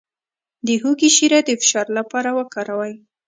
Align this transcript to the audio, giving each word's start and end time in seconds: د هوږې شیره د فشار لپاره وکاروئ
د 0.65 0.67
هوږې 0.81 1.09
شیره 1.17 1.39
د 1.47 1.49
فشار 1.61 1.87
لپاره 1.97 2.29
وکاروئ 2.39 2.93